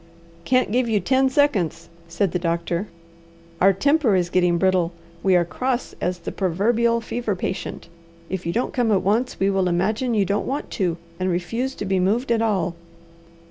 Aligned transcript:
"Can't 0.45 0.71
give 0.71 0.89
you 0.89 0.99
ten 0.99 1.29
seconds," 1.29 1.87
said 2.07 2.31
the 2.31 2.39
doctor. 2.39 2.87
"Our 3.61 3.71
temper 3.71 4.15
is 4.15 4.31
getting 4.31 4.57
brittle. 4.57 4.93
We 5.21 5.35
are 5.35 5.45
cross 5.45 5.93
as 6.01 6.17
the 6.17 6.31
proverbial 6.31 7.01
fever 7.01 7.35
patient. 7.35 7.87
If 8.27 8.43
you 8.47 8.51
don't 8.51 8.73
come 8.73 8.91
at 8.91 9.03
once 9.03 9.39
we 9.39 9.51
will 9.51 9.69
imagine 9.69 10.15
you 10.15 10.25
don't 10.25 10.47
want 10.47 10.71
to, 10.71 10.97
and 11.19 11.29
refuse 11.29 11.75
to 11.75 11.85
be 11.85 11.99
moved 11.99 12.31
at 12.31 12.41
all." 12.41 12.73